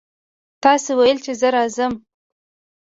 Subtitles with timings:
[0.63, 1.93] تاسې ویل چې زه راځم.